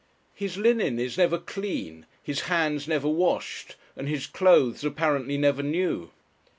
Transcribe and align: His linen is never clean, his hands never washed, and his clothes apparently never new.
His 0.33 0.57
linen 0.57 0.97
is 0.97 1.15
never 1.19 1.37
clean, 1.37 2.07
his 2.23 2.41
hands 2.49 2.87
never 2.87 3.07
washed, 3.07 3.75
and 3.95 4.09
his 4.09 4.25
clothes 4.25 4.83
apparently 4.83 5.37
never 5.37 5.61
new. 5.61 6.09